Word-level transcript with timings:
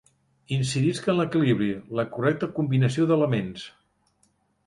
Incidisc 0.55 1.09
en 1.13 1.17
l'equilibri, 1.19 1.67
la 1.99 2.07
correcta 2.15 2.49
combinació 2.57 3.05
d'elements. 3.11 3.67